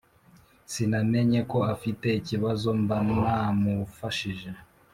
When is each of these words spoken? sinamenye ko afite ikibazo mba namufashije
sinamenye 0.71 1.39
ko 1.51 1.57
afite 1.73 2.07
ikibazo 2.19 2.67
mba 2.81 2.97
namufashije 3.19 4.49